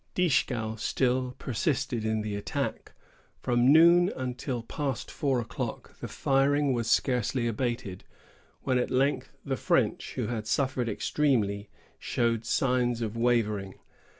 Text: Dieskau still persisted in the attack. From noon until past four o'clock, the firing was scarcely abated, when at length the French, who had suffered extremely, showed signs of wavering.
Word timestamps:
Dieskau 0.15 0.77
still 0.77 1.35
persisted 1.37 2.03
in 2.03 2.23
the 2.23 2.35
attack. 2.35 2.93
From 3.43 3.71
noon 3.71 4.11
until 4.15 4.63
past 4.63 5.11
four 5.11 5.39
o'clock, 5.39 5.99
the 5.99 6.07
firing 6.07 6.73
was 6.73 6.89
scarcely 6.89 7.45
abated, 7.45 8.03
when 8.63 8.79
at 8.79 8.89
length 8.89 9.37
the 9.45 9.57
French, 9.57 10.13
who 10.15 10.25
had 10.25 10.47
suffered 10.47 10.89
extremely, 10.89 11.69
showed 11.99 12.45
signs 12.45 13.03
of 13.03 13.15
wavering. 13.15 13.75